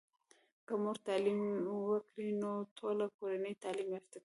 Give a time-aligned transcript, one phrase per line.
[0.65, 1.39] که مور تعليم
[1.89, 4.19] وکړی نو ټوله کورنۍ تعلیم یافته کیږي.